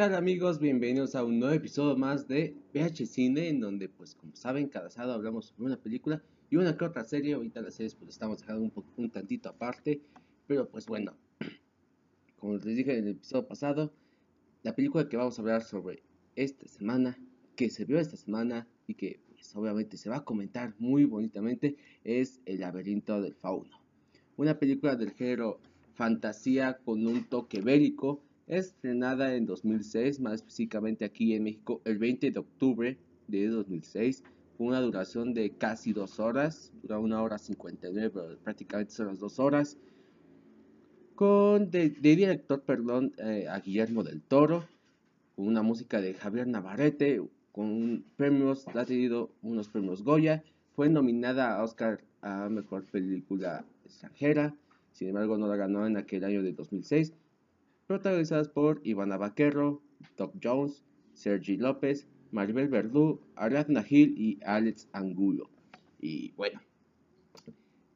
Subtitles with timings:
[0.00, 0.58] tal amigos?
[0.58, 4.88] Bienvenidos a un nuevo episodio más de VH Cine, en donde pues como saben cada
[4.88, 8.40] sábado hablamos sobre una película y una que otra serie, ahorita las series pues estamos
[8.40, 10.00] dejando un, un tantito aparte,
[10.46, 11.12] pero pues bueno,
[12.40, 13.92] como les dije en el episodio pasado,
[14.62, 16.02] la película que vamos a hablar sobre
[16.34, 17.18] esta semana,
[17.54, 21.76] que se vio esta semana y que pues obviamente se va a comentar muy bonitamente,
[22.04, 23.78] es El laberinto del fauno,
[24.38, 25.60] una película del género
[25.92, 32.30] fantasía con un toque bélico, estrenada en 2006, más específicamente aquí en México el 20
[32.30, 34.24] de octubre de 2006,
[34.58, 39.18] con una duración de casi dos horas, dura una hora 59, pero prácticamente son las
[39.18, 39.78] dos horas,
[41.14, 44.64] con de, director, perdón, eh, a Guillermo del Toro,
[45.36, 50.42] con una música de Javier Navarrete, con premios, ha tenido unos premios Goya,
[50.74, 54.54] fue nominada a Oscar a Mejor Película Extranjera,
[54.92, 57.12] sin embargo no la ganó en aquel año de 2006,
[57.90, 59.82] protagonizadas por Ivana Vaquero,
[60.16, 65.50] Doc Jones, Sergi López, Maribel Verdú, Ariadna Gil y Alex Angulo.
[66.00, 66.60] Y bueno,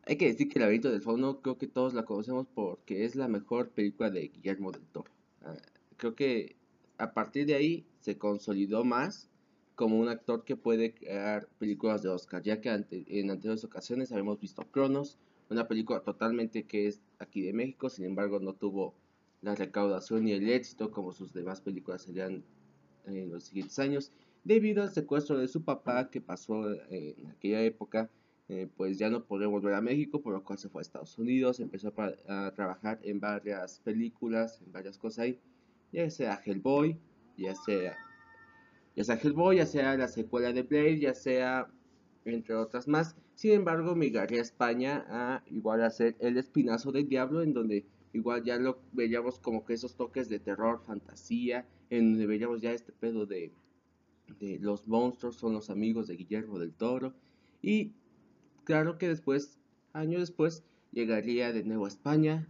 [0.04, 3.14] hay que decir que El laberinto del fauno creo que todos la conocemos porque es
[3.14, 5.12] la mejor película de Guillermo del Toro.
[5.42, 5.54] Ah,
[5.96, 6.56] creo que
[6.98, 9.30] a partir de ahí se consolidó más
[9.76, 14.40] como un actor que puede crear películas de Oscar, ya que en anteriores ocasiones habíamos
[14.40, 15.20] visto Cronos,
[15.50, 18.96] una película totalmente que es aquí de México, sin embargo no tuvo
[19.44, 22.42] la recaudación y el éxito como sus demás películas serían
[23.04, 24.10] en los siguientes años,
[24.42, 28.10] debido al secuestro de su papá que pasó en aquella época,
[28.48, 31.18] eh, pues ya no podía volver a México, por lo cual se fue a Estados
[31.18, 31.92] Unidos, empezó
[32.26, 35.40] a, trabajar en varias películas, en varias cosas ahí,
[35.92, 36.98] ya sea Hellboy,
[37.36, 37.96] ya sea,
[38.96, 41.68] ya sea Hellboy, ya sea la secuela de Blade, ya sea
[42.24, 43.16] entre otras más.
[43.34, 48.44] Sin embargo, migraría a España a igual hacer El Espinazo del Diablo, en donde igual
[48.44, 52.92] ya lo veíamos como que esos toques de terror, fantasía, en donde veíamos ya este
[52.92, 53.52] pedo de,
[54.40, 57.12] de los monstruos son los amigos de Guillermo del Toro.
[57.60, 57.92] Y
[58.62, 59.58] claro que después,
[59.92, 62.48] años después, llegaría de nuevo a España,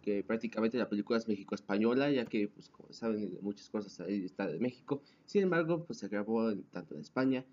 [0.00, 4.46] que prácticamente la película es México-española, ya que, pues como saben, muchas cosas ahí está
[4.46, 5.02] de México.
[5.26, 7.44] Sin embargo, pues se grabó tanto en España,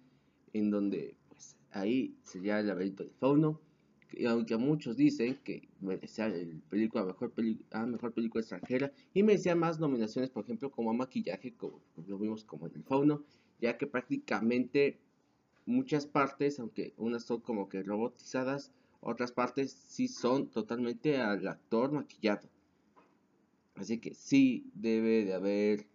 [0.54, 3.60] en donde, pues ahí sería el laberinto del fauno
[4.28, 7.34] aunque muchos dicen que merecía el película mejor,
[7.72, 12.18] ah, mejor película extranjera y merecía más nominaciones, por ejemplo, como a maquillaje, como lo
[12.18, 13.24] vimos como en el fauno,
[13.60, 15.00] ya que prácticamente
[15.66, 18.72] muchas partes, aunque unas son como que robotizadas,
[19.02, 22.50] otras partes sí son totalmente al actor maquillado.
[23.76, 25.86] Así que sí debe de haber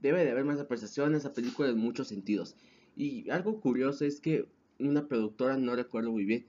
[0.00, 2.56] debe de haber más apreciación en esa película en muchos sentidos.
[2.96, 4.46] Y algo curioso es que
[4.80, 6.44] una productora, no recuerdo muy bien,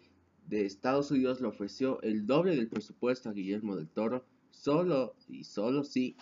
[0.48, 5.44] de Estados Unidos le ofreció el doble del presupuesto a Guillermo del Toro, solo y
[5.44, 6.16] solo si,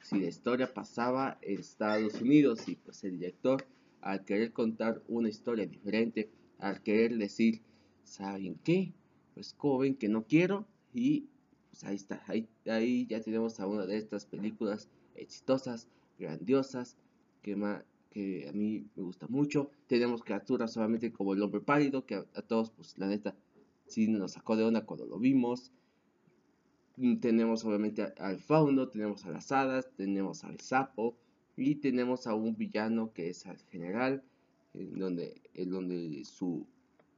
[0.00, 3.66] si la historia pasaba en Estados Unidos y pues el director
[4.00, 7.62] al querer contar una historia diferente, al querer decir,
[8.04, 8.92] ¿saben qué?
[9.34, 11.26] Pues como ven que no quiero y
[11.70, 15.88] pues ahí está, ahí, ahí ya tenemos a una de estas películas exitosas,
[16.18, 16.96] grandiosas,
[17.42, 17.82] que, más
[18.12, 19.70] que a mí me gusta mucho.
[19.86, 23.34] Tenemos criaturas solamente como el hombre pálido, que a, todos, pues la neta,
[23.86, 25.72] sí nos sacó de onda cuando lo vimos.
[26.96, 31.16] Mm, tenemos obviamente al fauno, tenemos a las hadas, tenemos al sapo
[31.56, 34.22] y tenemos a un villano que es al general,
[34.74, 36.66] en donde, en donde su,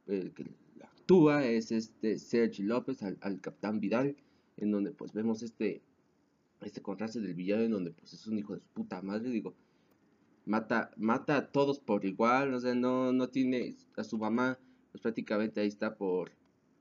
[0.07, 0.45] el que
[0.81, 4.15] actúa es este Sergi López, al, al capitán Vidal,
[4.57, 5.81] en donde pues vemos este,
[6.61, 9.53] este contraste del villano en donde pues es un hijo de su puta madre, digo,
[10.45, 14.57] mata, mata a todos por igual, o sea, no, no tiene a su mamá,
[14.91, 16.31] pues prácticamente ahí está por,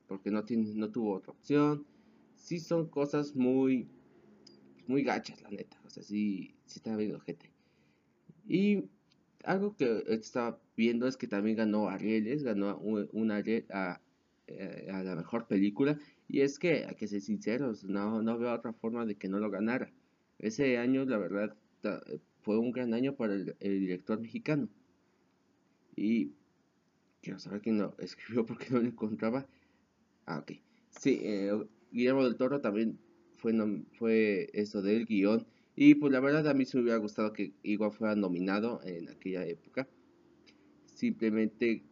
[0.07, 1.87] porque no tiene, no tuvo otra opción.
[2.37, 3.89] Sí son cosas muy,
[4.87, 7.51] muy gachas, la neta, o sea, sí, sí está viendo gente.
[8.47, 8.85] Y
[9.45, 14.01] algo que estaba viendo es que también ganó Arieles, ganó un, Ariel a,
[14.47, 15.99] eh, a, la mejor película.
[16.29, 19.39] Y es que, hay que ser sinceros, no, no veo otra forma de que no
[19.39, 19.91] lo ganara.
[20.39, 21.57] Ese año, la verdad,
[22.45, 24.69] fue un gran año para el, director mexicano.
[25.97, 26.33] Y
[27.23, 29.47] quiero saber quién lo escribió porque no lo encontraba.
[30.27, 30.53] Ah, ok.
[30.91, 31.53] Sí, eh,
[31.91, 32.99] Guillermo del Toro también
[33.37, 33.53] fue,
[33.99, 35.47] fue eso del guion.
[35.75, 39.09] Y pues la verdad a mí se me hubiera gustado que igual fuera nominado en
[39.09, 39.89] aquella época.
[40.95, 41.83] Simplemente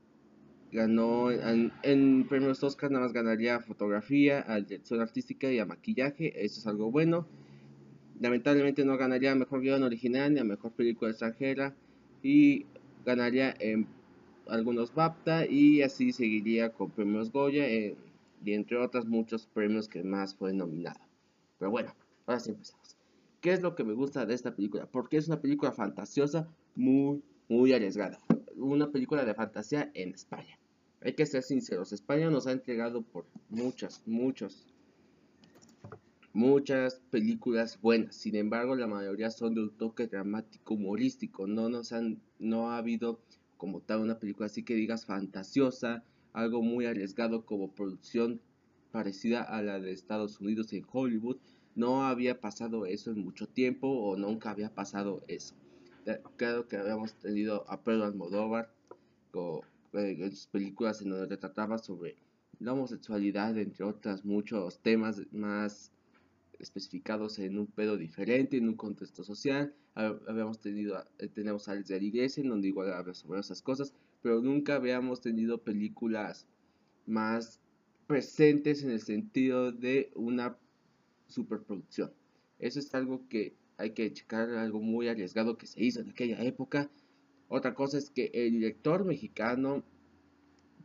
[0.70, 6.44] ganó en, en premios Oscar, nada más ganaría fotografía, a dirección artística y a maquillaje.
[6.44, 7.26] Eso es algo bueno.
[8.22, 11.74] Lamentablemente no ganaría mejor guion original ni a mejor película extranjera
[12.22, 12.66] y
[13.04, 13.88] ganaría en
[14.46, 17.96] algunos BAFTA y así seguiría con premios Goya eh,
[18.44, 21.00] y entre otros muchos premios que más fue nominado.
[21.58, 21.96] Pero bueno,
[22.26, 22.96] ahora sí empezamos.
[23.40, 24.86] ¿Qué es lo que me gusta de esta película?
[24.86, 28.20] Porque es una película fantasiosa muy, muy arriesgada.
[28.54, 30.60] Una película de fantasía en España.
[31.00, 34.71] Hay que ser sinceros, España nos ha entregado por muchas, muchos,
[36.32, 38.17] muchas películas buenas.
[38.17, 41.46] Sin embargo, la mayoría son de un toque dramático, humorístico.
[41.46, 43.20] No nos han, no ha habido
[43.56, 46.02] como tal una película así que digas fantasiosa,
[46.32, 48.40] algo muy arriesgado como producción
[48.90, 51.37] parecida a la de Estados Unidos en Hollywood.
[51.75, 55.55] No había pasado eso en mucho tiempo o nunca había pasado eso.
[56.37, 58.73] Claro que habíamos tenido a Pedro Almodóvar
[59.31, 59.61] con,
[59.93, 62.17] eh, en sus películas en donde trataba sobre
[62.58, 65.93] la homosexualidad, entre otros muchos temas más
[66.62, 69.75] especificados en un pedo diferente, en un contexto social.
[69.94, 73.61] Habíamos tenido, eh, tenemos a Alex de la Iglesia, en donde igual habla sobre esas
[73.61, 73.93] cosas,
[74.23, 76.47] pero nunca habíamos tenido películas
[77.05, 77.61] más
[78.06, 80.56] presentes en el sentido de una
[81.26, 82.12] superproducción.
[82.59, 86.43] Eso es algo que hay que checar, algo muy arriesgado que se hizo en aquella
[86.44, 86.88] época.
[87.49, 89.82] Otra cosa es que el director mexicano,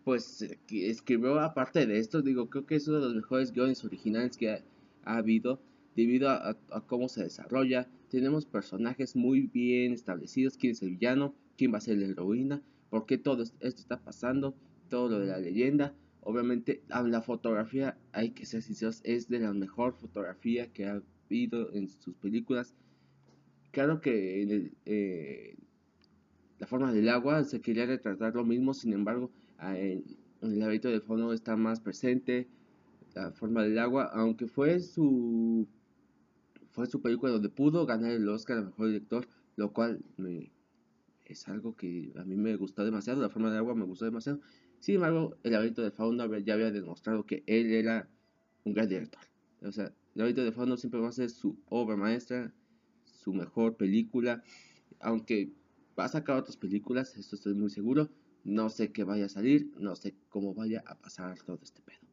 [0.03, 4.37] pues, escribió aparte de esto, digo, creo que es uno de los mejores guiones originales
[4.37, 4.63] que
[5.07, 5.61] ha, habido
[5.95, 6.55] debido a,
[6.85, 7.87] cómo se desarrolla.
[8.09, 12.61] Tenemos personajes muy bien establecidos, quién es el villano, quién va a ser la heroína,
[12.89, 14.55] por qué todo esto está pasando,
[14.89, 15.93] todo lo de la leyenda.
[16.21, 21.73] Obviamente, la fotografía, hay que ser sinceros, es de la mejor fotografía que ha habido
[21.73, 22.75] en sus películas.
[23.71, 25.55] Claro que en eh,
[26.59, 29.31] la forma del agua se quería retratar lo mismo, sin embargo,
[29.61, 30.03] en,
[30.41, 32.47] el hábito del fondo está más presente
[33.17, 35.67] la forma del agua, aunque fue su
[36.71, 40.51] fue su película donde pudo ganar el Oscar a mejor director, lo cual me,
[41.25, 44.39] es algo que a mí me gustó demasiado, la forma del agua me gustó demasiado.
[44.79, 48.07] Sin embargo, el laberinto de Fauno ya había demostrado que él era
[48.63, 49.21] un gran director.
[49.63, 52.53] O sea, el laberinto de Fauno siempre va a ser su obra maestra,
[53.05, 54.43] su mejor película.
[54.99, 55.51] Aunque
[55.97, 58.09] va a sacar otras películas, esto estoy muy seguro.
[58.43, 62.06] No sé qué vaya a salir, no sé cómo vaya a pasar todo este pedo.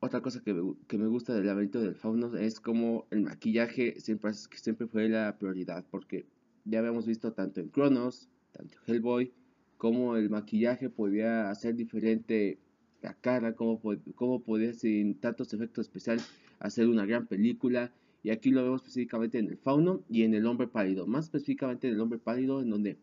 [0.00, 3.98] Otra cosa que me, que me gusta del laberinto del fauno es como el maquillaje
[4.00, 6.26] siempre, siempre fue la prioridad, porque
[6.64, 9.32] ya habíamos visto tanto en Cronos, tanto en Hellboy,
[9.76, 12.58] cómo el maquillaje podía hacer diferente
[13.00, 13.80] la cara, cómo,
[14.14, 16.28] cómo podía sin tantos efectos especiales
[16.58, 17.92] hacer una gran película.
[18.22, 21.06] Y aquí lo vemos específicamente en el fauno y en el hombre pálido.
[21.06, 22.98] Más específicamente en el hombre pálido, en donde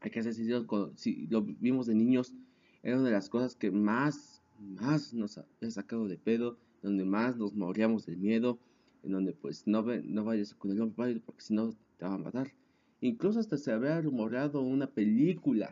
[0.00, 2.34] hay que hacer si lo vimos de niños,
[2.82, 7.36] era una de las cosas que más, más nos ha sacado de pedo, donde más
[7.36, 8.58] nos moríamos del miedo,
[9.02, 12.14] en donde pues no, no vayas con el hombre pálido porque si no te van
[12.14, 12.52] a matar.
[13.00, 15.70] Incluso hasta se había rumoreado una película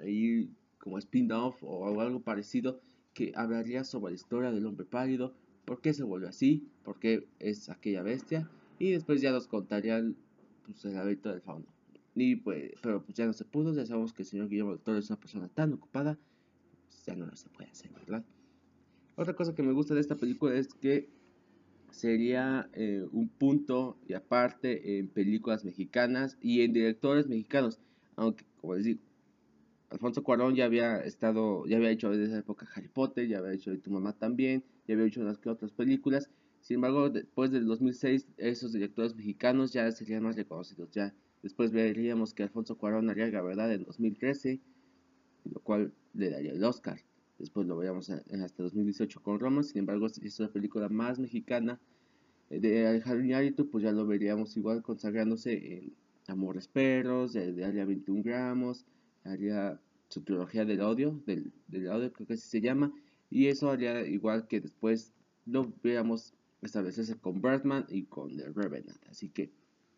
[0.00, 2.80] ahí como spin-off o algo parecido
[3.14, 5.34] que hablaría sobre la historia del hombre pálido,
[5.64, 8.48] por qué se volvió así, por qué es aquella bestia,
[8.78, 10.16] y después ya nos contarían
[10.64, 11.66] pues, el hábito del fauno.
[12.14, 14.80] Y pues, pero pues ya no se pudo, ya sabemos que el señor Guillermo del
[14.80, 16.18] Toro es una persona tan ocupada,
[17.16, 18.24] ya no se puede hacer, ¿verdad?
[19.16, 21.08] Otra cosa que me gusta de esta película es que
[21.90, 27.80] sería eh, un punto y aparte en películas mexicanas y en directores mexicanos,
[28.16, 29.00] aunque como les digo,
[29.90, 33.54] Alfonso Cuarón ya había estado, ya había hecho desde esa época Harry Potter, ya había
[33.54, 36.30] hecho de tu mamá también, ya había hecho unas que otras películas.
[36.60, 40.90] Sin embargo, después del 2006, esos directores mexicanos ya serían más reconocidos.
[40.92, 41.12] Ya
[41.42, 44.60] después veríamos que Alfonso Cuarón haría la verdad en 2013,
[45.44, 47.00] lo cual le daría el Oscar.
[47.38, 49.62] Después lo veríamos en, hasta 2018 con Roma.
[49.62, 51.80] Sin embargo, es una película más mexicana
[52.50, 55.94] eh, de Alejandro Iñárritu, pues ya lo veríamos igual consagrándose en
[56.26, 58.84] Amores Perros, de, de Área 21 gramos
[59.24, 62.92] haría su trilogía del odio, del, del odio creo que así se llama,
[63.30, 65.12] y eso haría igual que después
[65.46, 69.50] lo viéramos establecerse con Birdman y con The Revenant, así que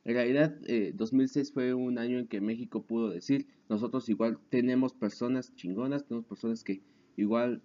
[0.04, 0.56] en realidad
[0.94, 6.04] 2006 eh, fue un año en que México pudo decir, nosotros igual tenemos personas chingonas,
[6.04, 6.82] tenemos personas que
[7.16, 7.62] igual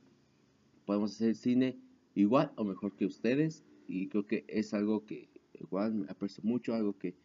[0.86, 1.78] podemos hacer cine
[2.16, 5.30] igual o mejor que ustedes, y creo que es algo que
[5.60, 7.16] igual me aprecio mucho, algo que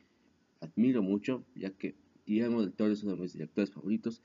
[0.61, 1.95] admiro mucho, ya que
[2.27, 4.23] Guillermo del Toro es uno de mis directores favoritos.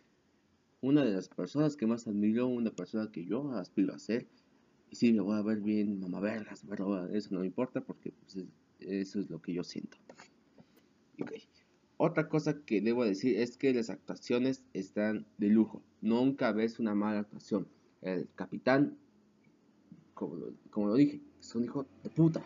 [0.81, 4.27] Una de las personas que más admiro, una persona que yo aspiro a ser.
[4.91, 6.21] Y sí, me voy a ver bien mamá
[7.11, 8.45] eso no me importa porque pues,
[8.79, 9.97] eso es lo que yo siento.
[11.97, 15.81] Otra cosa que debo decir es que las actuaciones están de lujo.
[16.01, 17.67] Nunca ves una mala actuación.
[18.01, 18.97] El capitán,
[20.13, 20.35] como
[20.85, 22.43] lo, dije, es un hijo de puta.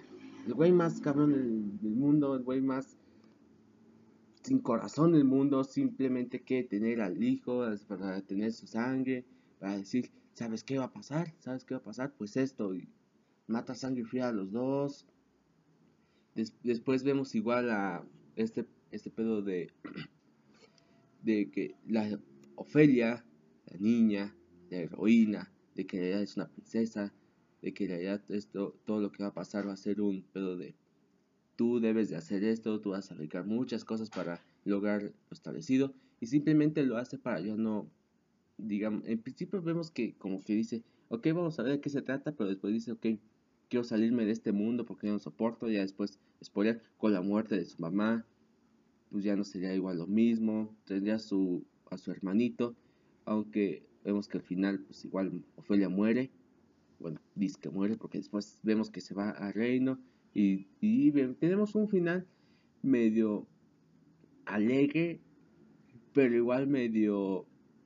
[0.47, 2.97] El güey más cabrón del mundo, el güey más
[4.41, 9.25] sin corazón del mundo, simplemente que tener al hijo, para tener su sangre,
[9.59, 11.33] para decir, ¿sabes qué va a pasar?
[11.39, 12.13] ¿Sabes qué va a pasar?
[12.17, 12.87] Pues esto, y
[13.47, 15.05] mata sangre fría a los dos.
[16.63, 18.03] después vemos igual a
[18.41, 19.69] este, este pedo de,
[21.23, 22.19] de que la
[22.55, 23.25] Ofelia,
[23.65, 24.35] la niña,
[24.69, 27.13] la heroína, de que en realidad es una princesa,
[27.61, 30.57] de que en esto, todo lo que va a pasar va a ser un pedo
[30.57, 30.75] de
[31.55, 35.93] tú debes de hacer esto, tú vas a aplicar muchas cosas para lograr lo establecido
[36.19, 37.87] y simplemente lo hace para ya no,
[38.57, 42.01] digamos, en principio vemos que como que dice, ok, vamos a ver de qué se
[42.01, 43.05] trata, pero después dice, ok,
[43.69, 47.65] quiero salirme de este mundo porque no soporto, ya después, spoiler, con la muerte de
[47.65, 48.25] su mamá,
[49.11, 52.75] pues ya no sería igual lo mismo, tendría su, a su hermanito,
[53.25, 56.31] aunque vemos que al final, pues igual Ofelia muere,
[56.99, 59.99] bueno, dice que muere porque después vemos que se va a Reino
[60.33, 62.25] y, y tenemos un final
[62.81, 63.47] medio
[64.45, 65.19] alegre,
[66.13, 67.45] pero igual medio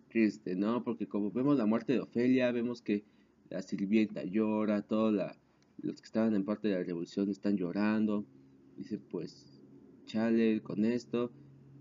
[0.09, 0.83] triste, ¿no?
[0.83, 3.03] Porque como vemos la muerte de Ofelia, vemos que
[3.49, 5.13] la sirvienta llora, todos
[5.77, 8.25] los que estaban en parte de la revolución están llorando.
[8.77, 9.54] Dice, pues,
[10.05, 11.31] chale con esto,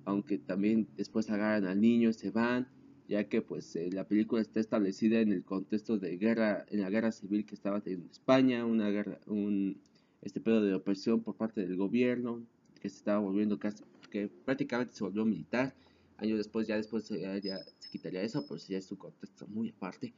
[0.05, 2.69] aunque también después agarran al niño y se van,
[3.09, 6.91] ya que pues eh, la película está establecida en el contexto de guerra, en la
[6.91, 9.79] guerra civil que estaba en España, una guerra, un
[10.23, 12.43] este pedo de opresión por parte del gobierno,
[12.81, 15.75] que se estaba volviendo casi, que prácticamente se volvió militar.
[16.17, 20.15] Años después, ya después ya, se quitaría eso, pero ya es su contexto muy aparte.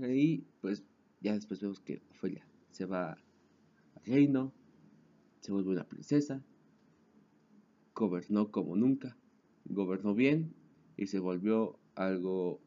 [0.00, 0.82] Y pues
[1.20, 4.52] ya después vemos que Ofelia se va al reino,
[5.40, 6.42] se vuelve una princesa,
[8.02, 9.16] gobernó como nunca,
[9.64, 10.52] gobernó bien
[10.96, 12.60] y se volvió algo,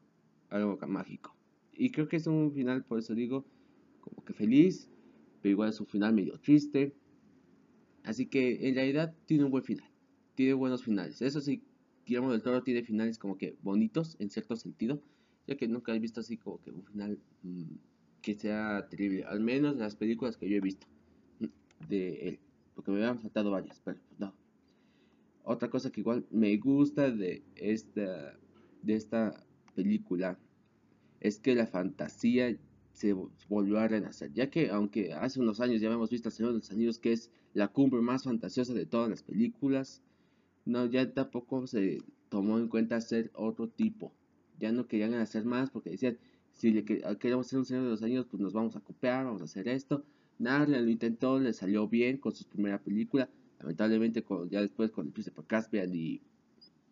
[0.48, 1.36] algo mágico.
[1.74, 3.44] Y creo que es un final, por eso digo,
[4.00, 4.88] como que feliz,
[5.42, 6.94] pero igual es un final medio triste.
[8.02, 9.90] Así que en realidad tiene un buen final,
[10.34, 11.20] tiene buenos finales.
[11.20, 11.62] Eso sí,
[12.06, 15.02] Guillermo del Toro tiene finales como que bonitos en cierto sentido,
[15.46, 17.74] ya que nunca he visto así como que un final mm,
[18.22, 20.86] que sea terrible, al menos en las películas que yo he visto
[21.40, 22.38] mm, de él,
[22.74, 24.45] porque me habían faltado varias, pero no.
[25.48, 28.36] Otra cosa que igual me gusta de esta,
[28.82, 30.36] de esta película
[31.20, 32.56] es que la fantasía
[32.92, 33.14] se
[33.48, 36.58] volvió a renacer, ya que aunque hace unos años ya habíamos visto El Señor de
[36.58, 40.02] los Anillos, que es la cumbre más fantasiosa de todas las películas,
[40.64, 44.12] no, ya tampoco se tomó en cuenta hacer otro tipo,
[44.58, 46.18] ya no querían hacer más porque decían,
[46.50, 49.42] si le queremos hacer un Señor de los Anillos, pues nos vamos a copiar, vamos
[49.42, 50.02] a hacer esto,
[50.40, 55.12] nada, lo intentó, le salió bien con su primera película, lamentablemente ya después con el
[55.12, 56.20] Príncipe Caspian y,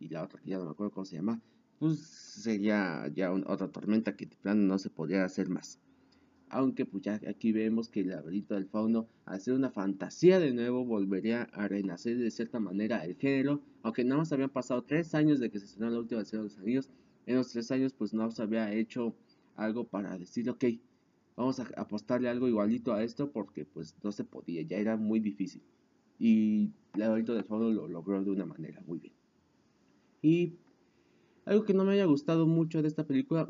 [0.01, 1.41] la otra que ya no me acuerdo cómo se llama,
[1.79, 5.79] pues sería ya otra tormenta que de plano no se podría hacer más
[6.55, 10.53] aunque pues ya aquí vemos que el laberinto del fauno, al ser una fantasía de
[10.53, 15.17] nuevo, volvería a renacer de cierta manera el género, aunque nada más habían pasado tres
[15.17, 16.91] años de que se estrenó la última de los Anillos,
[17.27, 19.17] en los tres años pues no se había hecho
[19.57, 20.65] algo para decir, ok,
[21.37, 25.19] vamos a apostarle algo igualito a esto porque pues no se podía, ya era muy
[25.19, 25.61] difícil.
[26.19, 29.15] Y laberinto del fauno lo logró de una manera muy bien.
[30.23, 30.55] Y
[31.45, 33.49] algo que no me haya gustado mucho de esta película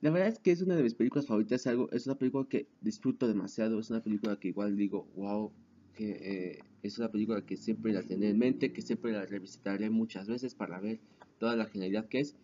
[0.00, 2.66] la verdad es que es una de mis películas favoritas, algo, es una película que
[2.80, 5.52] disfruto demasiado, es una película que igual digo, wow,
[5.94, 9.90] que eh, es una película que siempre la tendré en mente, que siempre la revisitaré
[9.90, 11.00] muchas veces para ver
[11.38, 12.34] toda la genialidad que es.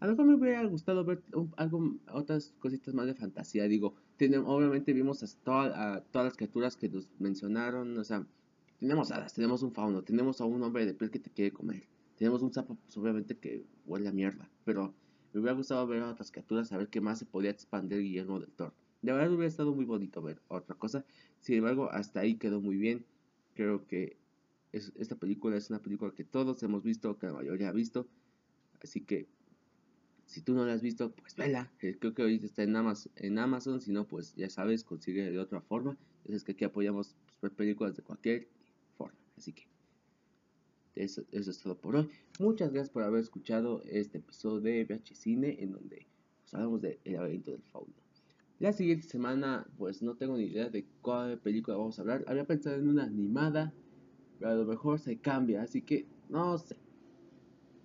[0.00, 1.22] A lo mejor me hubiera gustado ver
[1.56, 6.76] algo, otras cositas más de fantasía, digo, tenemos, obviamente vimos a, a todas las criaturas
[6.76, 8.26] que nos mencionaron, o sea,
[8.84, 11.88] tenemos hadas, tenemos un fauno, tenemos a un hombre de piel que te quiere comer,
[12.18, 14.92] tenemos un sapo, pues obviamente que huele a mierda, pero
[15.32, 18.38] me hubiera gustado ver a otras criaturas, a ver qué más se podía expandir Guillermo
[18.40, 18.74] del Toro.
[19.00, 21.02] De verdad hubiera estado muy bonito ver otra cosa.
[21.40, 23.06] Sin embargo, hasta ahí quedó muy bien.
[23.54, 24.18] Creo que
[24.72, 28.06] esta película es una película que todos hemos visto, que la mayoría ha visto.
[28.82, 29.26] Así que,
[30.26, 31.72] si tú no la has visto, pues vela.
[31.80, 35.30] Eh, creo que ahorita está en Amazon, en Amazon si no, pues ya sabes, consigue
[35.30, 35.96] de otra forma.
[36.26, 38.48] Es que aquí apoyamos pues, películas de cualquier.
[39.36, 39.66] Así que,
[40.94, 42.08] eso, es todo por hoy.
[42.38, 46.06] Muchas gracias por haber escuchado este episodio de VH Cine en donde
[46.42, 47.92] pues, hablamos del laberinto del fauno.
[48.60, 52.24] La siguiente semana, pues no tengo ni idea de cuál película vamos a hablar.
[52.28, 53.72] Había pensado en una animada,
[54.38, 56.76] pero a lo mejor se cambia, así que no sé.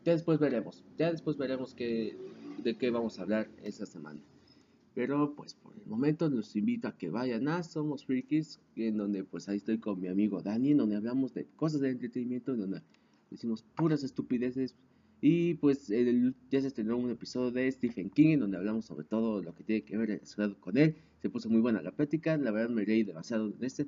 [0.05, 0.83] Ya después veremos.
[0.97, 2.15] Ya después veremos qué,
[2.63, 4.21] de qué vamos a hablar esta semana.
[4.95, 9.23] Pero pues por el momento los invito a que vayan a Somos Freakies, en donde
[9.23, 12.81] pues ahí estoy con mi amigo Dani, donde hablamos de cosas de entretenimiento, en donde
[13.29, 14.75] decimos puras estupideces.
[15.21, 19.41] Y pues ya se estrenó un episodio de Stephen King en donde hablamos sobre todo
[19.43, 20.21] lo que tiene que ver
[20.59, 20.95] con él.
[21.21, 23.87] Se puso muy buena la plática, la verdad me reí demasiado en este.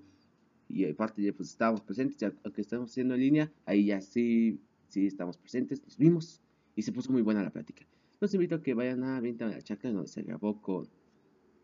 [0.67, 4.60] Y aparte ya pues estábamos presentes, ya, aunque estamos haciendo en línea, ahí ya sí,
[4.88, 6.41] sí estamos presentes, nos vimos
[6.75, 7.86] y se puso muy buena la plática.
[8.21, 10.87] Los invito a que vayan a Venta de la Chacra donde se grabó con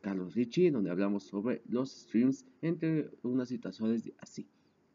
[0.01, 4.47] Carlos Ricci, donde hablamos sobre los streams entre unas situaciones así.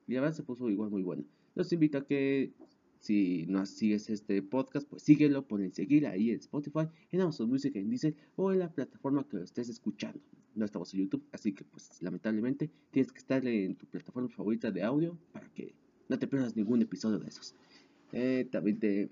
[0.09, 1.23] Y la verdad se puso igual muy bueno.
[1.55, 2.53] Los invito a que
[2.99, 7.77] si no sigues este podcast, pues síguelo, ponen seguir ahí en Spotify, en Amazon Music,
[7.77, 10.19] en Deezer o en la plataforma que lo estés escuchando.
[10.57, 14.73] No estamos en YouTube, así que pues lamentablemente tienes que estar en tu plataforma favorita
[14.73, 15.77] de audio para que
[16.09, 17.55] no te pierdas ningún episodio de esos.
[18.13, 19.11] Eh, también te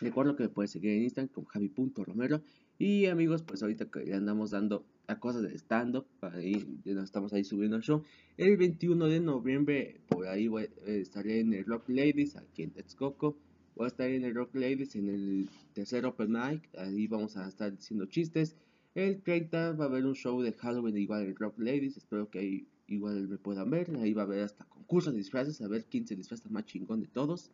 [0.00, 2.42] recuerdo que me puedes seguir en Instagram como javi.romero
[2.78, 7.32] y amigos, pues ahorita que le andamos dando a cosas de stand-up, ahí nos estamos
[7.32, 8.02] ahí subiendo el show.
[8.36, 12.70] El 21 de noviembre, por ahí voy, eh, estaré en el Rock Ladies, aquí en
[12.70, 13.36] Texcoco.
[13.76, 17.48] Voy a estar en el Rock Ladies en el tercer Open Mic, ahí vamos a
[17.48, 18.56] estar diciendo chistes.
[18.94, 22.38] El 30 va a haber un show de Halloween igual en Rock Ladies, espero que
[22.38, 23.90] ahí igual me puedan ver.
[23.96, 27.00] Ahí va a haber hasta concursos de disfraces, a ver quién se disfraza más chingón
[27.00, 27.50] de todos.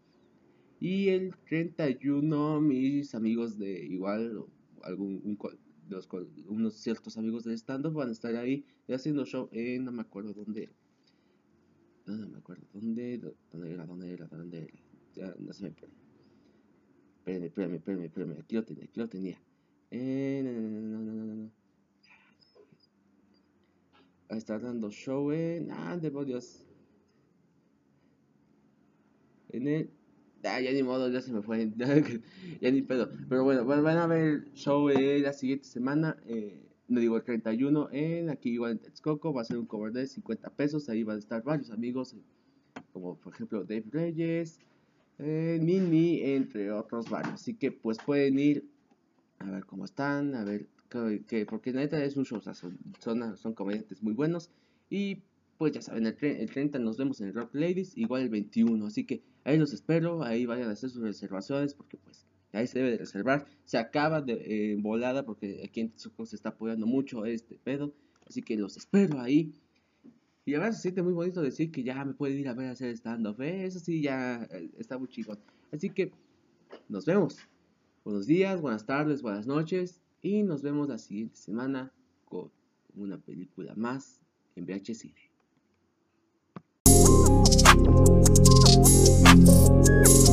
[0.80, 4.46] Y el 31, mis amigos de igual
[4.82, 5.38] algún un,
[5.90, 6.08] los,
[6.46, 10.32] unos ciertos amigos de stand-up van a estar ahí haciendo show en no me acuerdo
[10.32, 10.70] dónde.
[12.06, 13.20] No, me acuerdo dónde,
[13.52, 14.78] dónde era, dónde era, dónde era.
[15.14, 15.92] Ya no se me pone.
[17.18, 18.40] Espérame, espérame, espérame, espérame.
[18.40, 19.38] Aquí lo tenía, aquí lo tenía.
[19.90, 21.50] Eh, no, no, no, no, no, no.
[24.30, 25.70] A estar dando show en.
[25.72, 26.64] Ah, demonios.
[29.50, 29.90] En el
[30.44, 31.70] Ah, ya ni modo, ya se me fue.
[32.60, 33.10] ya ni pedo.
[33.28, 36.16] Pero bueno, van a ver show eh, la siguiente semana.
[36.26, 39.32] Eh, no digo el 31 en aquí igual en Texcoco.
[39.32, 40.88] Va a ser un cover de 50 pesos.
[40.88, 42.16] Ahí van a estar varios amigos.
[42.92, 44.58] Como por ejemplo Dave Reyes,
[45.18, 47.34] eh, Mini, entre otros varios.
[47.34, 48.64] Así que pues pueden ir
[49.38, 50.34] a ver cómo están.
[50.34, 50.66] A ver
[51.28, 52.38] que, porque la neta es un show.
[52.38, 54.50] O sea, son, son, son comediantes muy buenos.
[54.88, 55.22] Y
[55.58, 59.04] pues ya saben, el, el 30 nos vemos en Rock Ladies, igual el 21, así
[59.04, 62.92] que ahí los espero, ahí vayan a hacer sus reservaciones, porque pues ahí se debe
[62.92, 64.32] de reservar, se acaba de
[64.72, 67.92] eh, volada, porque aquí en Tzuco se está apoyando mucho este pedo,
[68.26, 69.52] así que los espero ahí.
[70.46, 72.72] Y además se siente muy bonito decir que ya me pueden ir a ver a
[72.72, 73.66] hacer stand-up, ¿eh?
[73.66, 75.36] eso sí, ya eh, está muy chico.
[75.70, 76.12] Así que
[76.88, 77.36] nos vemos.
[78.02, 81.92] Buenos días, buenas tardes, buenas noches, y nos vemos la siguiente semana
[82.24, 82.50] con
[82.96, 84.22] una película más
[84.56, 85.30] en VH Cine.
[90.02, 90.29] Thank you.